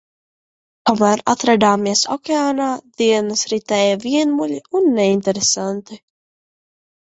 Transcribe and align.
Kamēr 0.89 1.19
atradāmies 1.33 2.01
okeānā, 2.15 2.69
dienas 3.01 3.43
ritēja 3.53 4.01
vienmuļi 4.07 4.59
un 4.81 4.89
neinteresanti. 4.97 6.01